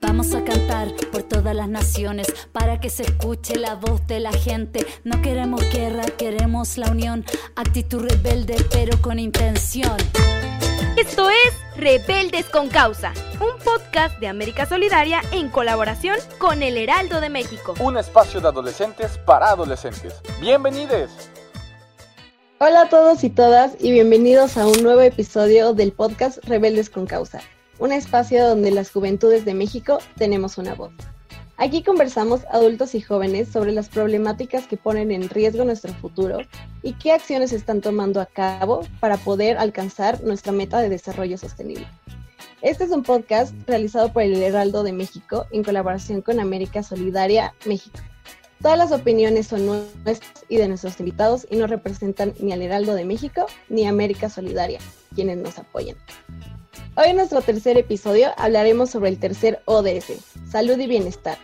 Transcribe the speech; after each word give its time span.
Vamos 0.00 0.34
a 0.34 0.42
cantar 0.44 0.94
por 1.12 1.22
todas 1.24 1.54
las 1.54 1.68
naciones 1.68 2.26
para 2.52 2.80
que 2.80 2.88
se 2.88 3.02
escuche 3.02 3.56
la 3.56 3.74
voz 3.74 4.06
de 4.06 4.18
la 4.18 4.32
gente. 4.32 4.86
No 5.04 5.20
queremos 5.20 5.62
guerra, 5.70 6.04
queremos 6.04 6.78
la 6.78 6.90
unión. 6.90 7.24
Actitud 7.54 8.00
rebelde, 8.08 8.56
pero 8.72 9.00
con 9.02 9.18
intención. 9.18 9.96
Esto 10.96 11.28
es 11.30 11.54
Rebeldes 11.76 12.46
con 12.46 12.68
Causa, 12.68 13.12
un 13.34 13.62
podcast 13.62 14.18
de 14.18 14.28
América 14.28 14.66
Solidaria 14.66 15.20
en 15.32 15.48
colaboración 15.48 16.16
con 16.38 16.62
El 16.62 16.76
Heraldo 16.76 17.20
de 17.20 17.28
México. 17.28 17.74
Un 17.80 17.96
espacio 17.96 18.40
de 18.40 18.48
adolescentes 18.48 19.18
para 19.18 19.50
adolescentes. 19.50 20.14
Bienvenidos. 20.40 21.10
Hola 22.58 22.82
a 22.82 22.88
todos 22.88 23.22
y 23.24 23.30
todas 23.30 23.72
y 23.78 23.92
bienvenidos 23.92 24.56
a 24.56 24.66
un 24.66 24.82
nuevo 24.82 25.00
episodio 25.00 25.72
del 25.72 25.92
podcast 25.92 26.44
Rebeldes 26.44 26.90
con 26.90 27.06
Causa, 27.06 27.40
un 27.80 27.92
espacio 27.92 28.46
donde 28.46 28.70
las 28.70 28.90
juventudes 28.90 29.44
de 29.46 29.54
México 29.54 29.98
tenemos 30.16 30.58
una 30.58 30.74
voz. 30.74 30.92
Aquí 31.56 31.82
conversamos 31.82 32.42
adultos 32.50 32.94
y 32.94 33.00
jóvenes 33.00 33.48
sobre 33.48 33.72
las 33.72 33.88
problemáticas 33.88 34.66
que 34.66 34.76
ponen 34.76 35.10
en 35.10 35.28
riesgo 35.28 35.64
nuestro 35.64 35.92
futuro 35.94 36.38
y 36.82 36.92
qué 36.94 37.12
acciones 37.12 37.52
están 37.52 37.80
tomando 37.80 38.20
a 38.20 38.26
cabo 38.26 38.82
para 39.00 39.16
poder 39.16 39.58
alcanzar 39.58 40.22
nuestra 40.22 40.52
meta 40.52 40.80
de 40.80 40.90
desarrollo 40.90 41.36
sostenible. 41.38 41.86
Este 42.60 42.84
es 42.84 42.90
un 42.90 43.02
podcast 43.02 43.54
realizado 43.66 44.12
por 44.12 44.22
el 44.22 44.42
Heraldo 44.42 44.82
de 44.82 44.92
México 44.92 45.46
en 45.50 45.64
colaboración 45.64 46.20
con 46.20 46.38
América 46.38 46.82
Solidaria 46.82 47.54
México. 47.64 47.98
Todas 48.60 48.76
las 48.76 48.92
opiniones 48.92 49.46
son 49.46 49.64
nuestras 49.64 50.20
y 50.50 50.58
de 50.58 50.68
nuestros 50.68 51.00
invitados 51.00 51.46
y 51.50 51.56
no 51.56 51.66
representan 51.66 52.34
ni 52.40 52.52
al 52.52 52.60
Heraldo 52.60 52.94
de 52.94 53.06
México 53.06 53.46
ni 53.70 53.86
a 53.86 53.88
América 53.88 54.28
Solidaria, 54.28 54.80
quienes 55.14 55.38
nos 55.38 55.58
apoyan. 55.58 55.96
Hoy 57.02 57.08
en 57.08 57.16
nuestro 57.16 57.40
tercer 57.40 57.78
episodio 57.78 58.28
hablaremos 58.36 58.90
sobre 58.90 59.08
el 59.08 59.18
tercer 59.18 59.62
ODS, 59.64 60.12
salud 60.50 60.78
y 60.78 60.86
bienestar. 60.86 61.38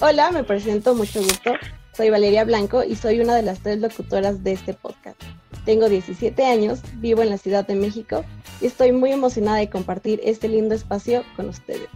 Hola, 0.00 0.30
me 0.30 0.44
presento, 0.44 0.94
mucho 0.94 1.20
gusto. 1.20 1.54
Soy 1.92 2.10
Valeria 2.10 2.44
Blanco 2.44 2.84
y 2.84 2.94
soy 2.94 3.18
una 3.18 3.34
de 3.34 3.42
las 3.42 3.58
tres 3.58 3.80
locutoras 3.80 4.44
de 4.44 4.52
este 4.52 4.74
podcast. 4.74 5.20
Tengo 5.64 5.88
17 5.88 6.46
años, 6.46 6.82
vivo 6.98 7.20
en 7.22 7.30
la 7.30 7.38
Ciudad 7.38 7.66
de 7.66 7.74
México 7.74 8.24
y 8.60 8.66
estoy 8.66 8.92
muy 8.92 9.10
emocionada 9.10 9.56
de 9.56 9.68
compartir 9.68 10.20
este 10.22 10.46
lindo 10.46 10.72
espacio 10.72 11.24
con 11.34 11.48
ustedes. 11.48 11.88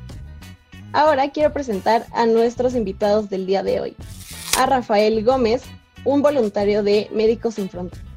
Ahora 0.92 1.30
quiero 1.30 1.52
presentar 1.52 2.06
a 2.12 2.26
nuestros 2.26 2.74
invitados 2.74 3.30
del 3.30 3.46
día 3.46 3.62
de 3.62 3.80
hoy. 3.80 3.96
A 4.58 4.66
Rafael 4.66 5.24
Gómez, 5.24 5.62
un 6.04 6.22
voluntario 6.22 6.82
de 6.82 7.08
Médicos 7.12 7.54
Sin 7.54 7.70
Fronteras, 7.70 8.15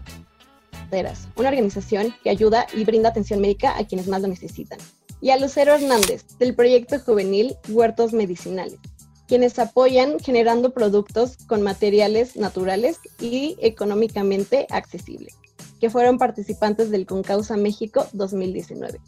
una 1.36 1.50
organización 1.50 2.14
que 2.24 2.30
ayuda 2.30 2.68
y 2.74 2.84
brinda 2.84 3.10
atención 3.10 3.42
médica 3.42 3.78
a 3.78 3.86
quienes 3.86 4.08
más 4.08 4.22
lo 4.22 4.28
necesitan. 4.28 4.80
Y 5.22 5.32
a 5.32 5.38
Lucero 5.38 5.74
Hernández, 5.74 6.26
del 6.38 6.56
proyecto 6.56 7.00
juvenil 7.00 7.56
Huertos 7.70 8.14
Medicinales, 8.14 8.80
quienes 9.28 9.60
apoyan 9.60 10.20
generando 10.20 10.74
productos 10.74 11.38
con 11.46 11.62
materiales 11.62 12.36
naturales 12.36 13.00
y 13.20 13.58
económicamente 13.62 14.66
accesibles, 14.72 15.38
que 15.80 15.90
fueron 15.90 16.18
participantes 16.18 16.90
del 16.90 17.06
Concausa 17.06 17.58
México 17.58 18.08
2019. 18.14 19.00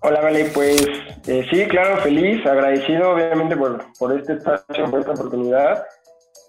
Hola, 0.00 0.20
Vale, 0.20 0.50
pues 0.52 0.84
eh, 1.26 1.46
sí, 1.50 1.64
claro, 1.66 2.02
feliz, 2.02 2.44
agradecido 2.44 3.12
obviamente 3.12 3.56
por, 3.56 3.86
por 3.98 4.18
este 4.18 4.34
espacio, 4.34 4.90
por 4.90 5.00
esta 5.00 5.12
oportunidad 5.12 5.84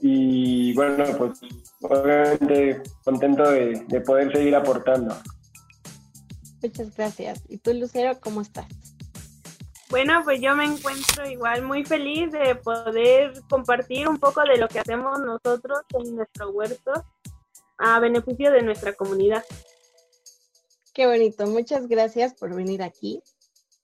y 0.02 0.74
bueno, 0.74 1.06
pues 1.18 1.40
obviamente 1.82 2.82
contento 3.04 3.50
de, 3.50 3.84
de 3.88 4.02
poder 4.02 4.32
seguir 4.32 4.56
aportando. 4.56 5.16
Muchas 6.62 6.96
gracias. 6.96 7.44
¿Y 7.48 7.58
tú, 7.58 7.74
Lucero, 7.74 8.20
cómo 8.20 8.42
estás? 8.42 8.68
Bueno, 9.90 10.22
pues 10.24 10.42
yo 10.42 10.56
me 10.56 10.66
encuentro 10.66 11.30
igual 11.30 11.62
muy 11.62 11.86
feliz 11.86 12.32
de 12.32 12.56
poder 12.56 13.34
compartir 13.50 14.08
un 14.08 14.18
poco 14.18 14.42
de 14.42 14.58
lo 14.58 14.68
que 14.68 14.80
hacemos 14.80 15.20
nosotros 15.20 15.80
en 15.94 16.16
nuestro 16.16 16.50
huerto 16.50 16.92
a 17.78 18.00
beneficio 18.00 18.52
de 18.52 18.64
nuestra 18.64 18.94
comunidad. 18.94 19.44
Qué 20.94 21.06
bonito, 21.06 21.46
muchas 21.46 21.88
gracias 21.88 22.34
por 22.34 22.56
venir 22.56 22.82
aquí. 22.82 23.22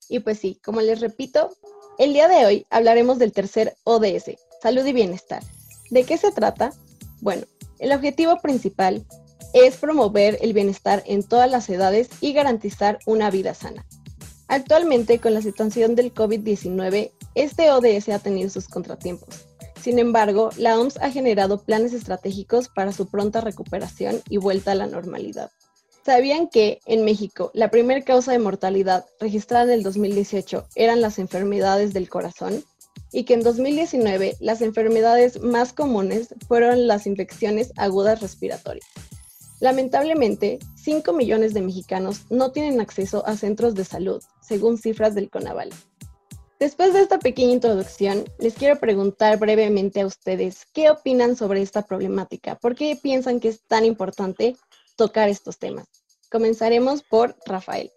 Y 0.09 0.19
pues 0.19 0.39
sí, 0.39 0.59
como 0.63 0.81
les 0.81 1.01
repito, 1.01 1.55
el 1.99 2.13
día 2.13 2.27
de 2.27 2.45
hoy 2.45 2.65
hablaremos 2.69 3.19
del 3.19 3.31
tercer 3.31 3.75
ODS, 3.83 4.37
salud 4.61 4.85
y 4.85 4.93
bienestar. 4.93 5.43
¿De 5.91 6.05
qué 6.05 6.17
se 6.17 6.31
trata? 6.31 6.73
Bueno, 7.19 7.43
el 7.79 7.91
objetivo 7.91 8.37
principal 8.41 9.05
es 9.53 9.75
promover 9.75 10.37
el 10.41 10.53
bienestar 10.53 11.03
en 11.05 11.21
todas 11.21 11.51
las 11.51 11.69
edades 11.69 12.09
y 12.21 12.31
garantizar 12.31 12.99
una 13.05 13.29
vida 13.29 13.53
sana. 13.53 13.85
Actualmente, 14.47 15.19
con 15.19 15.33
la 15.33 15.41
situación 15.41 15.95
del 15.95 16.13
COVID-19, 16.13 17.11
este 17.35 17.71
ODS 17.71 18.07
ha 18.07 18.19
tenido 18.19 18.49
sus 18.49 18.69
contratiempos. 18.69 19.47
Sin 19.81 19.99
embargo, 19.99 20.51
la 20.57 20.79
OMS 20.79 20.97
ha 20.97 21.11
generado 21.11 21.61
planes 21.61 21.91
estratégicos 21.91 22.69
para 22.69 22.93
su 22.93 23.07
pronta 23.07 23.41
recuperación 23.41 24.21
y 24.29 24.37
vuelta 24.37 24.71
a 24.71 24.75
la 24.75 24.87
normalidad. 24.87 25.51
¿Sabían 26.05 26.47
que 26.47 26.79
en 26.85 27.03
México 27.03 27.51
la 27.53 27.69
primera 27.69 28.01
causa 28.03 28.31
de 28.31 28.39
mortalidad 28.39 29.05
registrada 29.19 29.65
en 29.65 29.71
el 29.71 29.83
2018 29.83 30.67
eran 30.75 31.01
las 31.01 31.19
enfermedades 31.19 31.93
del 31.93 32.09
corazón? 32.09 32.63
Y 33.11 33.23
que 33.25 33.33
en 33.33 33.43
2019 33.43 34.37
las 34.39 34.61
enfermedades 34.61 35.41
más 35.41 35.73
comunes 35.73 36.33
fueron 36.47 36.87
las 36.87 37.07
infecciones 37.07 37.73
agudas 37.75 38.21
respiratorias. 38.21 38.87
Lamentablemente, 39.59 40.57
5 40.75 41.13
millones 41.13 41.53
de 41.53 41.61
mexicanos 41.61 42.25
no 42.31 42.51
tienen 42.51 42.81
acceso 42.81 43.25
a 43.27 43.37
centros 43.37 43.75
de 43.75 43.85
salud, 43.85 44.21
según 44.41 44.79
cifras 44.79 45.13
del 45.13 45.29
CONAVAL. 45.29 45.69
Después 46.59 46.93
de 46.93 47.01
esta 47.01 47.19
pequeña 47.19 47.53
introducción, 47.53 48.23
les 48.39 48.53
quiero 48.53 48.79
preguntar 48.79 49.39
brevemente 49.39 50.01
a 50.01 50.05
ustedes 50.05 50.67
qué 50.73 50.89
opinan 50.89 51.35
sobre 51.35 51.61
esta 51.61 51.83
problemática, 51.83 52.55
por 52.55 52.75
qué 52.75 52.95
piensan 53.01 53.39
que 53.39 53.47
es 53.47 53.61
tan 53.67 53.85
importante 53.85 54.55
tocar 54.95 55.29
estos 55.29 55.57
temas. 55.57 55.87
Comenzaremos 56.31 57.03
por 57.03 57.35
Rafael. 57.45 57.91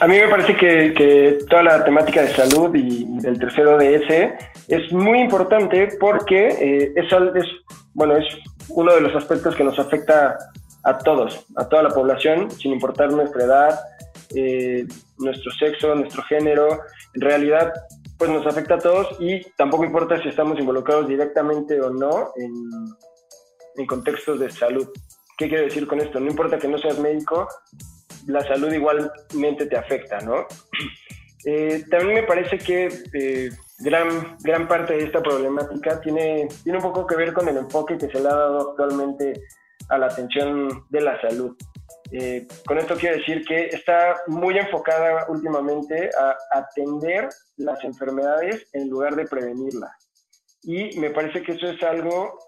A 0.00 0.06
mí 0.06 0.18
me 0.18 0.28
parece 0.28 0.56
que, 0.56 0.94
que 0.94 1.38
toda 1.48 1.62
la 1.62 1.84
temática 1.84 2.22
de 2.22 2.34
salud 2.34 2.74
y 2.74 3.04
del 3.20 3.38
tercero 3.38 3.76
ODS 3.76 4.34
es 4.70 4.92
muy 4.92 5.20
importante 5.20 5.88
porque 5.98 6.48
eh, 6.48 6.92
es, 6.94 7.06
es, 7.34 7.46
bueno, 7.92 8.16
es 8.16 8.26
uno 8.68 8.94
de 8.94 9.00
los 9.00 9.14
aspectos 9.16 9.56
que 9.56 9.64
nos 9.64 9.78
afecta 9.78 10.38
a 10.84 10.98
todos, 10.98 11.44
a 11.56 11.68
toda 11.68 11.82
la 11.82 11.90
población, 11.90 12.50
sin 12.50 12.72
importar 12.72 13.12
nuestra 13.12 13.44
edad, 13.44 13.80
eh, 14.34 14.86
nuestro 15.18 15.50
sexo, 15.52 15.94
nuestro 15.94 16.22
género. 16.22 16.80
En 17.14 17.20
realidad, 17.20 17.72
pues 18.16 18.30
nos 18.30 18.46
afecta 18.46 18.74
a 18.74 18.78
todos 18.78 19.16
y 19.18 19.42
tampoco 19.56 19.84
importa 19.84 20.22
si 20.22 20.28
estamos 20.28 20.58
involucrados 20.58 21.08
directamente 21.08 21.80
o 21.80 21.90
no 21.90 22.32
en, 22.36 22.54
en 23.76 23.86
contextos 23.86 24.38
de 24.38 24.50
salud. 24.50 24.88
¿Qué 25.36 25.48
quiero 25.48 25.64
decir 25.64 25.86
con 25.86 26.00
esto? 26.00 26.20
No 26.20 26.30
importa 26.30 26.58
que 26.58 26.68
no 26.68 26.78
seas 26.78 26.98
médico, 26.98 27.48
la 28.26 28.42
salud 28.42 28.72
igualmente 28.72 29.66
te 29.66 29.76
afecta, 29.76 30.20
¿no? 30.20 30.46
Eh, 31.46 31.86
también 31.90 32.16
me 32.16 32.22
parece 32.24 32.58
que 32.58 32.90
eh, 33.14 33.48
gran, 33.80 34.36
gran 34.40 34.68
parte 34.68 34.94
de 34.94 35.04
esta 35.04 35.22
problemática 35.22 36.00
tiene, 36.00 36.48
tiene 36.62 36.78
un 36.78 36.84
poco 36.84 37.06
que 37.06 37.16
ver 37.16 37.32
con 37.32 37.48
el 37.48 37.56
enfoque 37.56 37.96
que 37.96 38.08
se 38.08 38.20
le 38.20 38.28
ha 38.28 38.34
dado 38.34 38.70
actualmente 38.70 39.42
a 39.88 39.98
la 39.98 40.06
atención 40.06 40.84
de 40.90 41.00
la 41.00 41.20
salud. 41.20 41.56
Eh, 42.12 42.46
con 42.66 42.78
esto 42.78 42.96
quiero 42.96 43.16
decir 43.16 43.44
que 43.46 43.66
está 43.66 44.16
muy 44.26 44.58
enfocada 44.58 45.26
últimamente 45.28 46.10
a 46.18 46.36
atender 46.52 47.28
las 47.56 47.82
enfermedades 47.84 48.68
en 48.72 48.88
lugar 48.88 49.14
de 49.16 49.26
prevenirlas. 49.26 49.92
Y 50.62 50.98
me 50.98 51.10
parece 51.10 51.42
que 51.42 51.52
eso 51.52 51.68
es 51.68 51.82
algo 51.82 52.38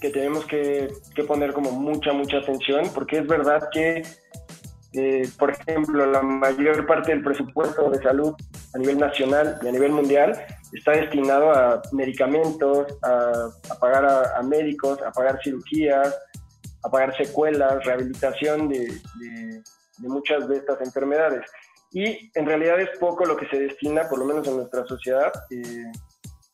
que 0.00 0.10
tenemos 0.10 0.44
que, 0.46 0.88
que 1.14 1.24
poner 1.24 1.52
como 1.52 1.70
mucha, 1.70 2.12
mucha 2.12 2.38
atención, 2.38 2.90
porque 2.94 3.18
es 3.18 3.26
verdad 3.26 3.68
que, 3.72 4.02
eh, 4.96 5.28
por 5.38 5.50
ejemplo, 5.50 6.06
la 6.06 6.22
mayor 6.22 6.86
parte 6.86 7.10
del 7.10 7.22
presupuesto 7.22 7.90
de 7.90 8.00
salud 8.00 8.32
a 8.74 8.78
nivel 8.78 8.98
nacional 8.98 9.58
y 9.62 9.68
a 9.68 9.72
nivel 9.72 9.90
mundial 9.90 10.40
está 10.72 10.92
destinado 10.92 11.50
a 11.50 11.82
medicamentos, 11.92 12.86
a, 13.02 13.50
pagar 13.80 14.04
a, 14.36 14.42
médicos, 14.42 15.00
a 15.02 15.10
pagar 15.10 15.40
cirugías, 15.42 16.16
a 16.84 16.90
pagar 16.90 17.16
secuelas, 17.16 17.84
rehabilitación 17.84 18.68
de, 18.68 19.00
muchas 19.98 20.46
de 20.48 20.58
estas 20.58 20.80
enfermedades. 20.80 21.42
y 21.92 22.30
en 22.34 22.46
realidad 22.46 22.80
es 22.80 22.90
poco 23.00 23.24
lo 23.24 23.36
que 23.36 23.48
se 23.48 23.58
destina, 23.58 24.08
por 24.08 24.18
lo 24.20 24.26
menos 24.26 24.46
en 24.46 24.56
nuestra 24.56 24.84
sociedad, 24.86 25.32
eh, 25.50 25.92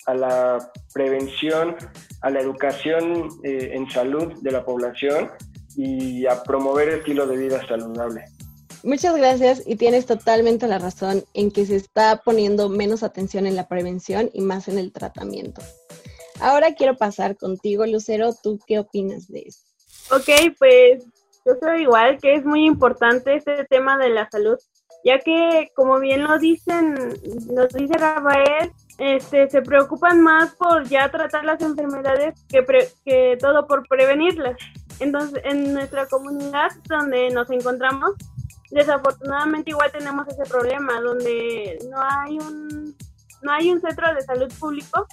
a 0.06 0.14
la 0.14 0.70
prevención, 0.94 1.76
a 2.22 2.30
la 2.30 2.40
educación 2.40 3.28
eh, 3.44 3.70
en 3.74 3.90
salud 3.90 4.32
de 4.40 4.50
la 4.50 4.64
población 4.64 5.30
y 5.76 6.26
a 6.26 6.42
promover 6.42 6.88
estilo 6.88 7.26
de 7.26 7.36
vida 7.36 7.66
saludable. 7.66 8.24
Muchas 8.82 9.14
gracias 9.16 9.62
y 9.66 9.76
tienes 9.76 10.06
totalmente 10.06 10.66
la 10.66 10.78
razón 10.78 11.22
en 11.34 11.50
que 11.50 11.66
se 11.66 11.76
está 11.76 12.22
poniendo 12.24 12.70
menos 12.70 13.02
atención 13.02 13.46
en 13.46 13.54
la 13.54 13.68
prevención 13.68 14.30
y 14.32 14.40
más 14.40 14.68
en 14.68 14.78
el 14.78 14.90
tratamiento. 14.90 15.60
Ahora 16.40 16.74
quiero 16.74 16.96
pasar 16.96 17.36
contigo, 17.36 17.84
Lucero, 17.84 18.30
¿tú 18.42 18.58
qué 18.66 18.78
opinas 18.78 19.28
de 19.28 19.44
eso? 19.46 19.60
Ok, 20.10 20.56
pues 20.58 21.04
yo 21.44 21.58
creo 21.58 21.78
igual 21.78 22.18
que 22.18 22.34
es 22.34 22.44
muy 22.44 22.64
importante 22.64 23.34
este 23.36 23.64
tema 23.66 23.98
de 23.98 24.08
la 24.08 24.28
salud, 24.30 24.56
ya 25.04 25.18
que 25.18 25.70
como 25.74 25.98
bien 26.00 26.24
lo 26.24 26.38
dicen, 26.38 26.94
nos 27.52 27.68
dice 27.74 27.94
Rafael, 27.98 28.72
este, 28.98 29.48
se 29.50 29.62
preocupan 29.62 30.22
más 30.22 30.54
por 30.56 30.88
ya 30.88 31.10
tratar 31.10 31.44
las 31.44 31.60
enfermedades 31.60 32.34
que, 32.48 32.64
que 33.04 33.36
todo 33.38 33.66
por 33.66 33.86
prevenirlas. 33.88 34.56
Entonces, 35.00 35.40
en 35.44 35.74
nuestra 35.74 36.06
comunidad 36.06 36.70
donde 36.84 37.30
nos 37.30 37.50
encontramos, 37.50 38.12
desafortunadamente 38.70 39.70
igual 39.70 39.90
tenemos 39.90 40.28
ese 40.28 40.44
problema, 40.44 41.00
donde 41.00 41.78
no 41.90 41.98
hay 42.00 42.38
un, 42.38 42.96
no 43.42 43.52
hay 43.52 43.70
un 43.70 43.80
centro 43.80 44.14
de 44.14 44.22
salud 44.22 44.52
público 44.58 45.06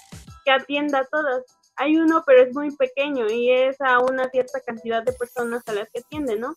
que 0.46 0.52
atienda 0.52 1.00
a 1.00 1.06
todas. 1.06 1.44
Hay 1.78 1.98
uno, 1.98 2.24
pero 2.26 2.44
es 2.44 2.54
muy 2.54 2.76
pequeño 2.76 3.28
y 3.30 3.52
es 3.52 3.80
a 3.82 4.00
una 4.00 4.30
cierta 4.30 4.60
cantidad 4.62 5.04
de 5.04 5.14
personas 5.14 5.64
a 5.68 5.74
las 5.74 5.90
que 5.90 6.00
atiende, 6.00 6.38
¿no? 6.38 6.54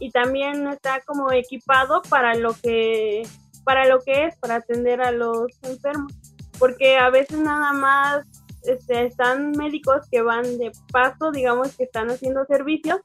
Y 0.00 0.10
también 0.10 0.66
está 0.68 1.00
como 1.06 1.30
equipado 1.32 2.02
para 2.08 2.34
lo 2.34 2.54
que 2.54 3.22
para 3.64 3.86
lo 3.86 4.00
que 4.00 4.26
es, 4.26 4.36
para 4.36 4.56
atender 4.56 5.00
a 5.00 5.10
los 5.10 5.46
enfermos 5.62 6.12
porque 6.58 6.96
a 6.96 7.10
veces 7.10 7.38
nada 7.38 7.72
más 7.72 8.24
este, 8.66 9.06
están 9.06 9.52
médicos 9.52 10.08
que 10.10 10.22
van 10.22 10.58
de 10.58 10.72
paso, 10.92 11.30
digamos 11.30 11.76
que 11.76 11.84
están 11.84 12.10
haciendo 12.10 12.44
servicios, 12.46 13.00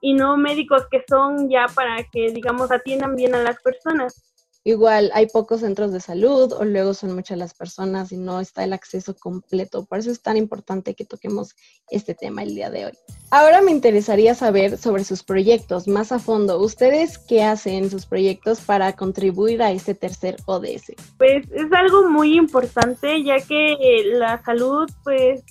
y 0.00 0.14
no 0.14 0.36
médicos 0.36 0.86
que 0.90 1.04
son 1.08 1.48
ya 1.48 1.66
para 1.74 2.04
que, 2.04 2.30
digamos, 2.32 2.70
atiendan 2.70 3.16
bien 3.16 3.34
a 3.34 3.42
las 3.42 3.60
personas. 3.60 4.27
Igual 4.68 5.10
hay 5.14 5.28
pocos 5.28 5.60
centros 5.60 5.92
de 5.94 6.00
salud 6.00 6.52
o 6.52 6.62
luego 6.62 6.92
son 6.92 7.14
muchas 7.14 7.38
las 7.38 7.54
personas 7.54 8.12
y 8.12 8.18
no 8.18 8.38
está 8.38 8.64
el 8.64 8.74
acceso 8.74 9.16
completo. 9.16 9.86
Por 9.86 10.00
eso 10.00 10.10
es 10.10 10.20
tan 10.20 10.36
importante 10.36 10.92
que 10.92 11.06
toquemos 11.06 11.56
este 11.88 12.14
tema 12.14 12.42
el 12.42 12.54
día 12.54 12.68
de 12.68 12.84
hoy. 12.84 12.92
Ahora 13.30 13.62
me 13.62 13.70
interesaría 13.70 14.34
saber 14.34 14.76
sobre 14.76 15.04
sus 15.04 15.22
proyectos 15.22 15.88
más 15.88 16.12
a 16.12 16.18
fondo. 16.18 16.60
¿Ustedes 16.60 17.16
qué 17.16 17.42
hacen 17.42 17.84
en 17.84 17.90
sus 17.90 18.04
proyectos 18.04 18.60
para 18.60 18.92
contribuir 18.92 19.62
a 19.62 19.72
este 19.72 19.94
tercer 19.94 20.36
ODS? 20.44 20.92
Pues 21.16 21.46
es 21.50 21.72
algo 21.72 22.10
muy 22.10 22.36
importante 22.36 23.24
ya 23.24 23.40
que 23.40 24.02
la 24.18 24.42
salud 24.44 24.86
pues 25.02 25.44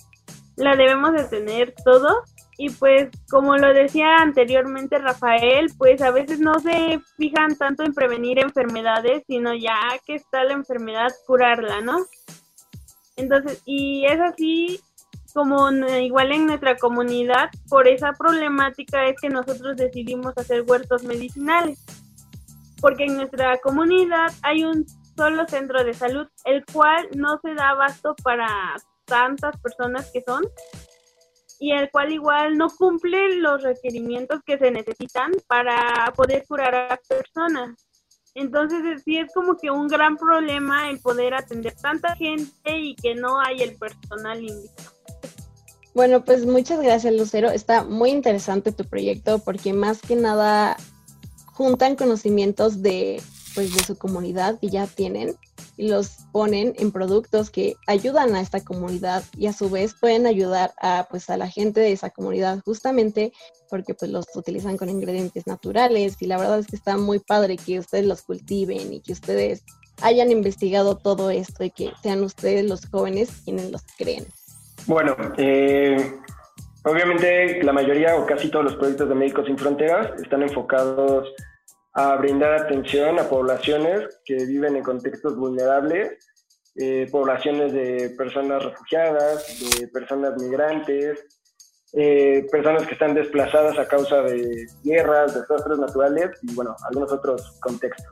la 0.54 0.76
debemos 0.76 1.12
de 1.14 1.24
tener 1.24 1.74
todos 1.84 2.18
y 2.58 2.70
pues 2.70 3.08
como 3.30 3.56
lo 3.56 3.72
decía 3.72 4.16
anteriormente 4.16 4.98
Rafael, 4.98 5.70
pues 5.78 6.02
a 6.02 6.10
veces 6.10 6.40
no 6.40 6.58
se 6.58 7.00
fijan 7.16 7.56
tanto 7.56 7.84
en 7.84 7.94
prevenir 7.94 8.40
enfermedades, 8.40 9.22
sino 9.28 9.54
ya 9.54 9.78
que 10.04 10.16
está 10.16 10.42
la 10.42 10.54
enfermedad, 10.54 11.08
curarla, 11.24 11.80
¿no? 11.80 11.98
Entonces, 13.14 13.62
y 13.64 14.04
es 14.06 14.20
así 14.20 14.80
como 15.32 15.70
igual 15.70 16.32
en 16.32 16.46
nuestra 16.46 16.76
comunidad, 16.76 17.48
por 17.68 17.86
esa 17.86 18.12
problemática 18.12 19.06
es 19.06 19.14
que 19.20 19.28
nosotros 19.28 19.76
decidimos 19.76 20.36
hacer 20.36 20.64
huertos 20.66 21.04
medicinales, 21.04 21.78
porque 22.80 23.04
en 23.04 23.18
nuestra 23.18 23.56
comunidad 23.58 24.32
hay 24.42 24.64
un 24.64 24.84
solo 25.16 25.46
centro 25.46 25.84
de 25.84 25.94
salud, 25.94 26.26
el 26.44 26.64
cual 26.72 27.08
no 27.14 27.38
se 27.40 27.54
da 27.54 27.70
abasto 27.70 28.16
para 28.24 28.48
tantas 29.04 29.56
personas 29.58 30.10
que 30.12 30.22
son, 30.22 30.42
y 31.58 31.72
el 31.72 31.90
cual 31.90 32.12
igual 32.12 32.56
no 32.56 32.68
cumple 32.68 33.36
los 33.36 33.62
requerimientos 33.62 34.40
que 34.44 34.58
se 34.58 34.70
necesitan 34.70 35.32
para 35.46 36.12
poder 36.16 36.44
curar 36.46 36.74
a 36.74 37.00
personas. 37.08 37.88
Entonces 38.34 39.02
sí 39.04 39.18
es 39.18 39.32
como 39.34 39.56
que 39.56 39.70
un 39.70 39.88
gran 39.88 40.16
problema 40.16 40.90
el 40.90 41.00
poder 41.00 41.34
atender 41.34 41.74
tanta 41.74 42.14
gente 42.14 42.78
y 42.78 42.94
que 42.94 43.14
no 43.14 43.40
hay 43.40 43.62
el 43.62 43.76
personal 43.76 44.40
indicado. 44.40 44.92
Bueno, 45.94 46.24
pues 46.24 46.46
muchas 46.46 46.80
gracias 46.80 47.12
Lucero. 47.12 47.50
Está 47.50 47.82
muy 47.82 48.10
interesante 48.10 48.70
tu 48.70 48.84
proyecto 48.84 49.40
porque 49.40 49.72
más 49.72 50.00
que 50.00 50.14
nada 50.14 50.76
juntan 51.46 51.96
conocimientos 51.96 52.82
de 52.82 53.20
pues 53.56 53.74
de 53.74 53.82
su 53.82 53.98
comunidad 53.98 54.60
que 54.60 54.68
ya 54.68 54.86
tienen 54.86 55.34
y 55.78 55.88
los 55.88 56.26
ponen 56.32 56.74
en 56.76 56.90
productos 56.90 57.50
que 57.50 57.76
ayudan 57.86 58.34
a 58.34 58.40
esta 58.40 58.62
comunidad 58.62 59.22
y 59.36 59.46
a 59.46 59.52
su 59.52 59.70
vez 59.70 59.94
pueden 59.98 60.26
ayudar 60.26 60.72
a 60.82 61.06
pues 61.08 61.30
a 61.30 61.36
la 61.36 61.48
gente 61.48 61.80
de 61.80 61.92
esa 61.92 62.10
comunidad 62.10 62.60
justamente 62.64 63.32
porque 63.70 63.94
pues 63.94 64.10
los 64.10 64.26
utilizan 64.34 64.76
con 64.76 64.90
ingredientes 64.90 65.46
naturales 65.46 66.16
y 66.20 66.26
la 66.26 66.36
verdad 66.36 66.58
es 66.58 66.66
que 66.66 66.76
está 66.76 66.96
muy 66.96 67.20
padre 67.20 67.56
que 67.56 67.78
ustedes 67.78 68.04
los 68.04 68.22
cultiven 68.22 68.92
y 68.92 69.00
que 69.00 69.12
ustedes 69.12 69.62
hayan 70.02 70.32
investigado 70.32 70.96
todo 70.96 71.30
esto 71.30 71.64
y 71.64 71.70
que 71.70 71.92
sean 72.02 72.22
ustedes 72.24 72.64
los 72.68 72.86
jóvenes 72.86 73.30
quienes 73.44 73.70
los 73.70 73.82
creen. 73.96 74.26
Bueno, 74.86 75.16
eh, 75.36 75.96
obviamente 76.84 77.62
la 77.62 77.72
mayoría 77.72 78.16
o 78.16 78.26
casi 78.26 78.50
todos 78.50 78.64
los 78.64 78.76
proyectos 78.76 79.08
de 79.08 79.14
Médicos 79.14 79.46
Sin 79.46 79.58
Fronteras 79.58 80.20
están 80.20 80.42
enfocados 80.42 81.28
a 81.98 82.14
brindar 82.14 82.52
atención 82.52 83.18
a 83.18 83.28
poblaciones 83.28 84.20
que 84.24 84.36
viven 84.46 84.76
en 84.76 84.84
contextos 84.84 85.36
vulnerables, 85.36 86.16
eh, 86.76 87.08
poblaciones 87.10 87.72
de 87.72 88.10
personas 88.16 88.64
refugiadas, 88.64 89.44
de 89.58 89.88
personas 89.88 90.40
migrantes, 90.40 91.18
eh, 91.94 92.46
personas 92.52 92.86
que 92.86 92.92
están 92.92 93.14
desplazadas 93.14 93.76
a 93.80 93.88
causa 93.88 94.22
de 94.22 94.68
guerras, 94.84 95.34
desastres 95.34 95.76
naturales 95.76 96.38
y 96.42 96.54
bueno, 96.54 96.76
algunos 96.88 97.10
otros 97.10 97.58
contextos. 97.60 98.06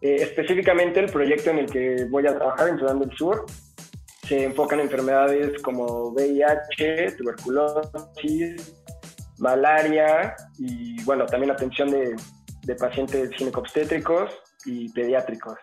Eh, 0.00 0.16
específicamente 0.20 1.00
el 1.00 1.12
proyecto 1.12 1.50
en 1.50 1.58
el 1.58 1.70
que 1.70 2.06
voy 2.08 2.26
a 2.26 2.34
trabajar 2.34 2.70
en 2.70 2.78
Sudán 2.78 3.00
del 3.00 3.12
Sur 3.14 3.44
se 4.26 4.44
enfoca 4.44 4.74
en 4.74 4.82
enfermedades 4.82 5.60
como 5.60 6.12
VIH, 6.12 7.12
tuberculosis, 7.18 8.74
malaria 9.36 10.34
y 10.58 11.02
bueno, 11.04 11.26
también 11.26 11.50
atención 11.50 11.90
de 11.90 12.16
de 12.68 12.74
pacientes 12.74 13.30
ginecobstétricos 13.30 14.30
y 14.66 14.92
pediátricos. 14.92 15.58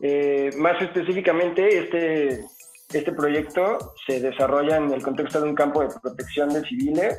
Eh, 0.00 0.50
más 0.58 0.80
específicamente, 0.82 1.78
este, 1.78 2.44
este 2.92 3.12
proyecto 3.12 3.94
se 4.06 4.20
desarrolla 4.20 4.76
en 4.76 4.92
el 4.92 5.02
contexto 5.02 5.40
de 5.40 5.48
un 5.48 5.54
campo 5.54 5.80
de 5.80 5.88
protección 5.98 6.50
de 6.50 6.62
civiles 6.62 7.18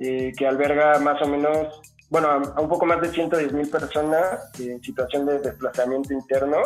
eh, 0.00 0.32
que 0.36 0.46
alberga 0.46 0.98
más 1.00 1.20
o 1.20 1.28
menos, 1.28 1.82
bueno, 2.08 2.28
a, 2.30 2.60
un 2.60 2.68
poco 2.68 2.86
más 2.86 3.02
de 3.02 3.10
110 3.10 3.52
mil 3.52 3.68
personas 3.68 4.50
en 4.58 4.82
situación 4.82 5.26
de 5.26 5.40
desplazamiento 5.40 6.14
interno. 6.14 6.56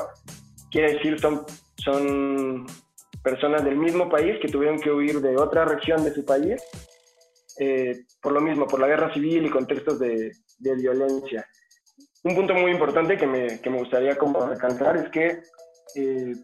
Quiere 0.71 0.95
decir, 0.95 1.19
son, 1.19 1.45
son 1.77 2.67
personas 3.25 3.65
del 3.65 3.77
mismo 3.77 4.09
país 4.09 4.39
que 4.41 4.49
tuvieron 4.49 4.79
que 4.79 4.93
huir 4.93 5.21
de 5.21 5.37
otra 5.37 5.65
región 5.65 6.05
de 6.05 6.15
su 6.15 6.25
país 6.25 6.63
eh, 7.59 8.05
por 8.23 8.33
lo 8.33 8.41
mismo, 8.41 8.67
por 8.67 8.79
la 8.79 8.87
guerra 8.87 9.13
civil 9.13 9.45
y 9.45 9.51
contextos 9.51 9.99
de, 9.99 10.31
de 10.59 10.75
violencia. 10.75 11.47
Un 12.25 12.35
punto 12.35 12.55
muy 12.55 12.71
importante 12.71 13.17
que 13.17 13.27
me, 13.27 13.61
que 13.61 13.71
me 13.71 13.79
gustaría 13.79 14.17
como 14.17 14.47
recalcar 14.47 14.97
es 14.97 15.09
que 15.11 15.41
eh, 15.95 16.35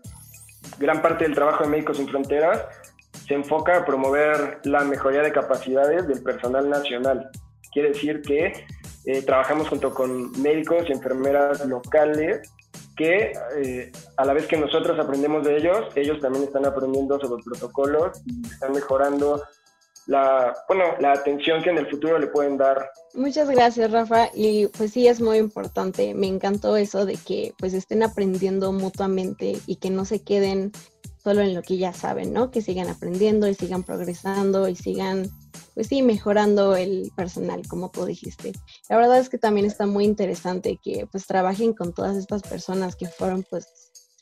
gran 0.79 1.03
parte 1.03 1.25
del 1.25 1.35
trabajo 1.35 1.65
de 1.65 1.71
Médicos 1.71 1.97
Sin 1.97 2.09
Fronteras 2.09 2.65
se 3.27 3.35
enfoca 3.35 3.79
a 3.79 3.85
promover 3.85 4.61
la 4.65 4.85
mejoría 4.85 5.23
de 5.23 5.33
capacidades 5.33 6.07
del 6.07 6.23
personal 6.23 6.69
nacional. 6.69 7.31
Quiere 7.73 7.89
decir 7.91 8.23
que 8.23 8.53
eh, 9.07 9.23
trabajamos 9.23 9.69
junto 9.69 9.93
con 9.93 10.31
médicos 10.41 10.85
y 10.89 10.93
enfermeras 10.93 11.65
locales 11.67 12.51
que 12.97 13.33
eh, 13.57 13.93
a 14.17 14.25
la 14.25 14.33
vez 14.35 14.47
que 14.47 14.57
nosotros 14.57 14.99
aprendemos 14.99 15.45
de 15.45 15.57
ellos, 15.57 15.89
ellos 15.97 16.21
también 16.21 16.45
están 16.45 16.65
aprendiendo 16.65 17.19
sobre 17.19 17.43
protocolos 17.43 18.23
y 18.25 18.47
están 18.47 18.73
mejorando 18.73 19.43
la, 20.07 20.55
bueno, 20.69 20.85
la 21.01 21.13
atención 21.13 21.63
que 21.63 21.71
en 21.71 21.79
el 21.79 21.89
futuro 21.89 22.19
le 22.19 22.27
pueden 22.27 22.57
dar. 22.57 22.91
Muchas 23.15 23.49
gracias, 23.49 23.91
Rafa. 23.91 24.29
Y 24.35 24.67
pues 24.69 24.93
sí, 24.93 25.07
es 25.07 25.21
muy 25.21 25.39
importante. 25.39 26.15
Me 26.15 26.27
encantó 26.27 26.77
eso 26.77 27.07
de 27.07 27.17
que 27.17 27.55
pues 27.59 27.75
estén 27.75 28.03
aprendiendo 28.03 28.73
mutuamente 28.73 29.59
y 29.67 29.77
que 29.77 29.91
no 29.91 30.05
se 30.05 30.23
queden 30.23 30.73
solo 31.23 31.41
en 31.41 31.55
lo 31.55 31.63
que 31.63 31.79
ya 31.79 31.95
saben, 31.95 32.35
¿no? 32.35 32.51
Que 32.51 32.61
sigan 32.61 32.89
aprendiendo 32.89 33.49
y 33.49 33.55
sigan 33.55 33.83
progresando 33.83 34.69
y 34.69 34.77
sigan, 34.77 35.27
pues 35.73 35.87
sí, 35.87 36.03
mejorando 36.03 36.77
el 36.77 37.11
personal, 37.17 37.67
como 37.67 37.91
tú 37.91 38.05
dijiste. 38.05 38.53
La 38.91 38.99
verdad 38.99 39.19
es 39.19 39.31
que 39.31 39.39
también 39.39 39.65
está 39.65 39.87
muy 39.87 40.05
interesante 40.05 40.79
que 40.83 41.07
pues 41.11 41.27
trabajen 41.27 41.73
con 41.73 41.95
todas 41.95 42.19
estas 42.19 42.43
personas 42.43 42.95
que 42.95 43.07
fueron 43.07 43.43
pues 43.49 43.67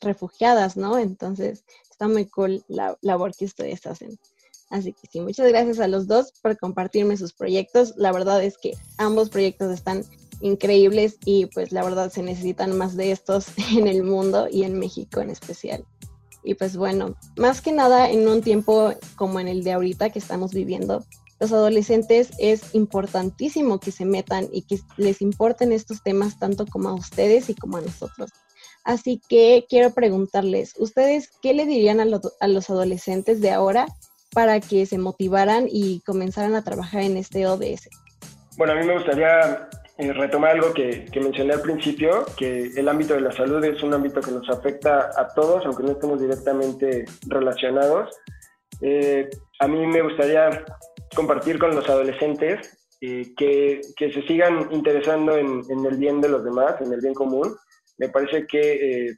refugiadas, 0.00 0.76
¿no? 0.76 0.96
Entonces, 0.96 1.64
está 1.90 2.06
muy 2.06 2.26
cool 2.26 2.64
la 2.68 2.96
labor 3.00 3.34
que 3.34 3.46
ustedes 3.46 3.84
hacen. 3.86 4.16
Así 4.72 4.94
que 4.94 5.06
sí, 5.06 5.20
muchas 5.20 5.48
gracias 5.48 5.80
a 5.80 5.86
los 5.86 6.06
dos 6.06 6.32
por 6.40 6.56
compartirme 6.56 7.18
sus 7.18 7.34
proyectos. 7.34 7.92
La 7.98 8.10
verdad 8.10 8.42
es 8.42 8.56
que 8.56 8.72
ambos 8.96 9.28
proyectos 9.28 9.70
están 9.70 10.02
increíbles 10.40 11.18
y 11.26 11.44
pues 11.46 11.72
la 11.72 11.84
verdad 11.84 12.10
se 12.10 12.22
necesitan 12.22 12.76
más 12.78 12.96
de 12.96 13.12
estos 13.12 13.48
en 13.76 13.86
el 13.86 14.02
mundo 14.02 14.48
y 14.50 14.64
en 14.64 14.78
México 14.78 15.20
en 15.20 15.28
especial. 15.28 15.84
Y 16.42 16.54
pues 16.54 16.74
bueno, 16.74 17.14
más 17.36 17.60
que 17.60 17.70
nada 17.70 18.10
en 18.10 18.26
un 18.26 18.40
tiempo 18.40 18.94
como 19.14 19.40
en 19.40 19.46
el 19.46 19.62
de 19.62 19.72
ahorita 19.72 20.08
que 20.08 20.18
estamos 20.18 20.54
viviendo, 20.54 21.04
los 21.38 21.52
adolescentes 21.52 22.30
es 22.38 22.74
importantísimo 22.74 23.78
que 23.78 23.92
se 23.92 24.06
metan 24.06 24.48
y 24.52 24.62
que 24.62 24.78
les 24.96 25.20
importen 25.20 25.72
estos 25.72 26.02
temas 26.02 26.38
tanto 26.38 26.64
como 26.66 26.88
a 26.88 26.94
ustedes 26.94 27.50
y 27.50 27.54
como 27.54 27.76
a 27.76 27.82
nosotros. 27.82 28.30
Así 28.84 29.20
que 29.28 29.66
quiero 29.68 29.92
preguntarles, 29.92 30.72
¿ustedes 30.78 31.28
qué 31.42 31.52
le 31.52 31.66
dirían 31.66 32.00
a, 32.00 32.20
a 32.40 32.48
los 32.48 32.70
adolescentes 32.70 33.42
de 33.42 33.50
ahora 33.50 33.86
para 34.32 34.60
que 34.60 34.86
se 34.86 34.98
motivaran 34.98 35.66
y 35.70 36.00
comenzaran 36.00 36.54
a 36.54 36.64
trabajar 36.64 37.02
en 37.02 37.16
este 37.16 37.46
ODS? 37.46 37.88
Bueno, 38.56 38.72
a 38.72 38.76
mí 38.76 38.86
me 38.86 38.94
gustaría 38.94 39.68
eh, 39.98 40.12
retomar 40.12 40.52
algo 40.52 40.72
que, 40.72 41.06
mencioné 41.14 41.52
al 41.52 41.60
principio, 41.60 42.24
que 42.36 42.72
el 42.76 42.88
ámbito 42.88 43.14
de 43.14 43.20
la 43.20 43.32
salud 43.32 43.62
es 43.64 43.82
un 43.82 43.94
ámbito 43.94 44.20
que 44.20 44.30
nos 44.30 44.48
afecta 44.48 45.10
a 45.16 45.28
todos, 45.34 45.64
aunque 45.66 45.82
no 45.82 45.92
estemos 45.92 46.20
directamente 46.20 47.04
relacionados. 47.28 48.10
Eh, 48.80 49.28
a 49.60 49.68
mí 49.68 49.86
me 49.86 50.02
gustaría 50.02 50.64
compartir 51.14 51.58
con 51.58 51.74
los 51.74 51.88
adolescentes 51.88 52.78
eh, 53.00 53.32
que, 53.36 53.80
que, 53.96 54.12
se 54.12 54.22
sigan 54.22 54.68
interesando 54.72 55.36
en, 55.36 55.62
en, 55.68 55.86
el 55.86 55.96
bien 55.96 56.20
de 56.20 56.30
los 56.30 56.42
demás, 56.42 56.80
en 56.80 56.92
el 56.92 57.00
bien 57.00 57.14
común. 57.14 57.54
Me 57.98 58.08
parece 58.08 58.46
que 58.46 59.14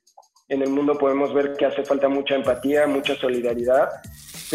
en 0.48 0.62
el 0.62 0.70
mundo 0.70 0.98
podemos 0.98 1.32
ver 1.32 1.54
que 1.54 1.66
hace 1.66 1.84
falta 1.84 2.08
mucha 2.08 2.34
empatía, 2.34 2.86
mucha 2.86 3.14
solidaridad, 3.16 3.88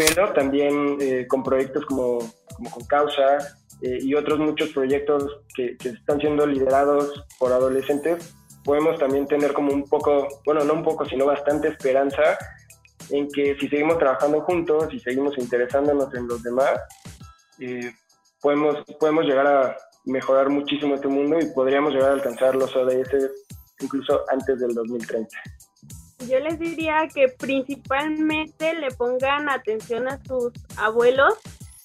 pero 0.06 0.32
también 0.32 1.26
con 1.28 1.42
proyectos 1.42 1.84
como, 1.86 2.18
como 2.54 2.70
con 2.70 2.84
causa, 2.86 3.38
eh, 3.82 3.98
y 4.02 4.14
otros 4.14 4.38
muchos 4.38 4.70
proyectos 4.70 5.40
que, 5.54 5.76
están 5.82 6.20
siendo 6.20 6.46
liderados 6.46 7.24
por 7.38 7.50
adolescentes, 7.52 8.34
podemos 8.62 8.98
también 8.98 9.26
tener 9.26 9.54
como 9.54 9.72
un 9.72 9.84
poco, 9.84 10.28
bueno, 10.44 10.64
no 10.64 10.74
un 10.74 10.82
poco, 10.82 11.06
sino 11.06 11.24
bastante 11.24 11.68
esperanza 11.68 12.36
en 13.08 13.26
que 13.28 13.56
si 13.58 13.68
seguimos 13.68 13.98
trabajando 13.98 14.42
juntos 14.42 14.92
y 14.92 15.00
seguimos 15.00 15.38
interesándonos 15.38 16.14
en 16.14 16.28
los 16.28 16.42
demás, 16.42 16.78
eh, 17.58 17.90
podemos, 18.42 18.84
podemos 18.98 19.24
llegar 19.24 19.46
a 19.46 19.76
mejorar 20.04 20.50
muchísimo 20.50 20.96
este 20.96 21.08
mundo 21.08 21.38
y 21.40 21.46
podríamos 21.46 21.94
llegar 21.94 22.10
a 22.10 22.14
alcanzar 22.14 22.54
los 22.54 22.74
ODS 22.76 23.30
incluso 23.80 24.24
antes 24.30 24.60
del 24.60 24.74
2030. 24.74 25.38
Yo 26.28 26.38
les 26.38 26.58
diría 26.58 27.08
que 27.12 27.28
principalmente 27.28 28.74
le 28.74 28.90
pongan 28.90 29.48
atención 29.48 30.08
a 30.08 30.22
sus 30.24 30.52
abuelos 30.76 31.34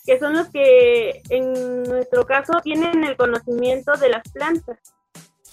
que 0.05 0.19
son 0.19 0.33
los 0.33 0.49
que 0.49 1.23
en 1.29 1.83
nuestro 1.83 2.25
caso 2.25 2.53
tienen 2.63 3.03
el 3.03 3.17
conocimiento 3.17 3.93
de 3.93 4.09
las 4.09 4.23
plantas. 4.31 4.77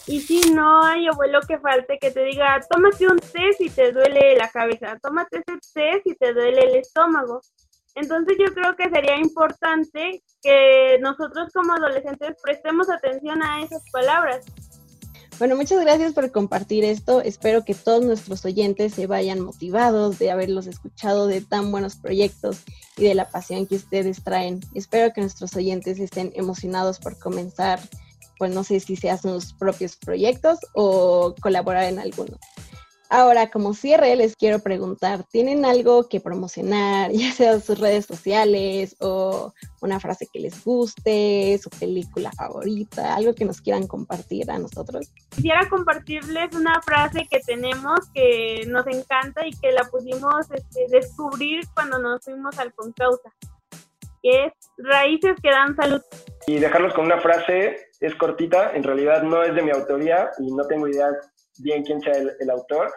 Y 0.06 0.20
si 0.20 0.52
no 0.52 0.82
hay 0.82 1.06
abuelo 1.06 1.40
que 1.46 1.58
falte 1.58 1.98
que 1.98 2.10
te 2.10 2.24
diga, 2.24 2.60
tómate 2.68 3.06
un 3.06 3.18
té 3.18 3.52
si 3.56 3.70
te 3.70 3.92
duele 3.92 4.36
la 4.36 4.48
cabeza, 4.50 4.98
tómate 5.00 5.38
ese 5.38 5.58
té 5.72 6.02
si 6.04 6.14
te 6.16 6.34
duele 6.34 6.60
el 6.64 6.76
estómago. 6.76 7.40
Entonces 7.94 8.36
yo 8.38 8.52
creo 8.52 8.74
que 8.74 8.90
sería 8.90 9.16
importante 9.16 10.22
que 10.42 10.98
nosotros 11.00 11.52
como 11.52 11.74
adolescentes 11.74 12.36
prestemos 12.42 12.90
atención 12.90 13.42
a 13.42 13.62
esas 13.62 13.82
palabras 13.90 14.44
bueno, 15.42 15.56
muchas 15.56 15.80
gracias 15.80 16.12
por 16.12 16.30
compartir 16.30 16.84
esto. 16.84 17.20
Espero 17.20 17.64
que 17.64 17.74
todos 17.74 18.04
nuestros 18.04 18.44
oyentes 18.44 18.94
se 18.94 19.08
vayan 19.08 19.40
motivados 19.40 20.20
de 20.20 20.30
haberlos 20.30 20.68
escuchado 20.68 21.26
de 21.26 21.40
tan 21.40 21.72
buenos 21.72 21.96
proyectos 21.96 22.58
y 22.96 23.02
de 23.02 23.16
la 23.16 23.28
pasión 23.28 23.66
que 23.66 23.74
ustedes 23.74 24.22
traen. 24.22 24.60
Espero 24.72 25.12
que 25.12 25.20
nuestros 25.20 25.56
oyentes 25.56 25.98
estén 25.98 26.30
emocionados 26.36 27.00
por 27.00 27.18
comenzar, 27.18 27.80
pues 28.38 28.54
no 28.54 28.62
sé 28.62 28.78
si 28.78 28.94
se 28.94 29.10
hacen 29.10 29.32
sus 29.32 29.52
propios 29.52 29.96
proyectos 29.96 30.60
o 30.74 31.34
colaborar 31.40 31.86
en 31.92 31.98
alguno. 31.98 32.38
Ahora, 33.14 33.50
como 33.50 33.74
cierre, 33.74 34.16
les 34.16 34.36
quiero 34.36 34.60
preguntar, 34.60 35.24
¿tienen 35.24 35.66
algo 35.66 36.08
que 36.08 36.18
promocionar, 36.18 37.10
ya 37.12 37.30
sea 37.30 37.60
sus 37.60 37.78
redes 37.78 38.06
sociales 38.06 38.96
o 39.00 39.52
una 39.82 40.00
frase 40.00 40.26
que 40.32 40.40
les 40.40 40.64
guste, 40.64 41.60
su 41.62 41.68
película 41.68 42.32
favorita, 42.32 43.14
algo 43.14 43.34
que 43.34 43.44
nos 43.44 43.60
quieran 43.60 43.86
compartir 43.86 44.50
a 44.50 44.58
nosotros? 44.58 45.12
Quisiera 45.28 45.68
compartirles 45.68 46.56
una 46.56 46.80
frase 46.80 47.28
que 47.30 47.40
tenemos 47.40 48.00
que 48.14 48.64
nos 48.68 48.86
encanta 48.86 49.46
y 49.46 49.50
que 49.60 49.72
la 49.72 49.84
pudimos 49.84 50.50
este, 50.50 50.86
descubrir 50.88 51.64
cuando 51.74 51.98
nos 51.98 52.24
fuimos 52.24 52.58
al 52.58 52.72
Concausa, 52.72 53.30
que 54.22 54.46
es 54.46 54.52
raíces 54.78 55.34
que 55.42 55.50
dan 55.50 55.76
salud. 55.76 56.00
Y 56.46 56.58
dejarlos 56.58 56.94
con 56.94 57.04
una 57.04 57.20
frase, 57.20 57.76
es 58.02 58.14
cortita, 58.16 58.72
en 58.74 58.82
realidad 58.82 59.22
no 59.22 59.42
es 59.44 59.54
de 59.54 59.62
mi 59.62 59.70
autoría 59.70 60.28
y 60.38 60.52
no 60.52 60.66
tengo 60.66 60.88
idea 60.88 61.08
bien 61.58 61.84
quién 61.84 62.00
sea 62.00 62.12
el, 62.14 62.50
autor, 62.50 62.92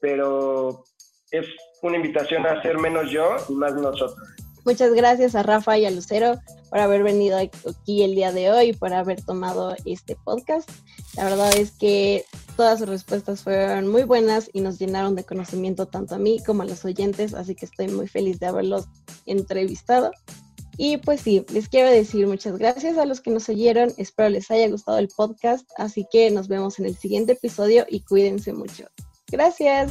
pero 0.00 0.84
es 1.30 1.46
una 1.82 1.96
invitación 1.96 2.46
a 2.46 2.60
ser 2.62 2.78
menos 2.78 3.10
yo 3.10 3.36
y 3.48 3.54
más 3.54 3.74
nosotros. 3.74 4.16
Muchas 4.64 4.92
gracias 4.92 5.34
a 5.34 5.42
Rafa 5.42 5.76
y 5.78 5.84
a 5.84 5.90
Lucero 5.90 6.38
por 6.70 6.78
haber 6.78 7.02
venido 7.02 7.36
aquí 7.38 8.02
el 8.02 8.14
día 8.14 8.32
de 8.32 8.50
hoy, 8.50 8.72
por 8.72 8.94
haber 8.94 9.22
tomado 9.22 9.74
este 9.84 10.16
podcast. 10.24 10.68
La 11.16 11.24
verdad 11.24 11.54
es 11.56 11.72
que 11.72 12.24
todas 12.56 12.78
sus 12.78 12.88
respuestas 12.88 13.42
fueron 13.42 13.86
muy 13.88 14.04
buenas 14.04 14.48
y 14.52 14.60
nos 14.60 14.78
llenaron 14.78 15.14
de 15.14 15.24
conocimiento 15.24 15.86
tanto 15.86 16.14
a 16.14 16.18
mí 16.18 16.42
como 16.44 16.62
a 16.62 16.66
los 16.66 16.84
oyentes, 16.86 17.34
así 17.34 17.54
que 17.54 17.66
estoy 17.66 17.88
muy 17.88 18.08
feliz 18.08 18.40
de 18.40 18.46
haberlos 18.46 18.88
entrevistado. 19.26 20.10
Y 20.80 20.98
pues 20.98 21.20
sí, 21.20 21.44
les 21.52 21.68
quiero 21.68 21.90
decir 21.90 22.26
muchas 22.28 22.56
gracias 22.56 22.96
a 22.98 23.04
los 23.04 23.20
que 23.20 23.32
nos 23.32 23.48
oyeron. 23.48 23.92
Espero 23.98 24.28
les 24.28 24.48
haya 24.50 24.68
gustado 24.68 24.98
el 24.98 25.08
podcast. 25.08 25.68
Así 25.76 26.06
que 26.10 26.30
nos 26.30 26.46
vemos 26.46 26.78
en 26.78 26.86
el 26.86 26.96
siguiente 26.96 27.32
episodio 27.32 27.84
y 27.88 28.00
cuídense 28.00 28.52
mucho. 28.52 28.84
Gracias. 29.30 29.90